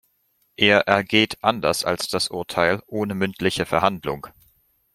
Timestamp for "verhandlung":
3.67-4.25